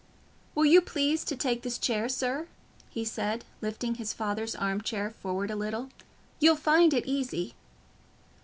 "Will 0.55 0.65
you 0.65 0.81
please 0.81 1.23
to 1.25 1.35
take 1.35 1.61
this 1.61 1.77
chair, 1.77 2.09
sir?" 2.09 2.47
he 2.89 3.05
said, 3.05 3.45
lifting 3.61 3.93
his 3.93 4.13
father's 4.13 4.55
arm 4.55 4.81
chair 4.81 5.11
forward 5.11 5.51
a 5.51 5.55
little: 5.55 5.91
"you'll 6.39 6.55
find 6.55 6.91
it 6.95 7.05
easy." 7.05 7.53